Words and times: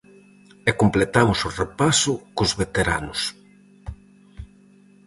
E 0.69 0.71
completamos 0.81 1.39
o 1.47 1.53
repaso 1.61 2.13
cos 2.37 2.51
veteranos. 2.61 3.19